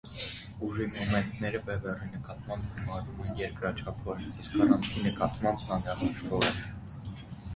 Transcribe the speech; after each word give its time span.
Ուժի 0.67 0.85
մոմենտները 0.93 1.59
բևեռի 1.65 2.07
նկատմամբ 2.13 2.71
գումարվում 2.77 3.21
են 3.25 3.37
երկրաչափորեն, 3.41 4.31
իսկ 4.45 4.57
առանցքի 4.65 5.03
նկատմամբ՝ 5.09 5.67
հանրահաշվորեն։ 5.67 7.21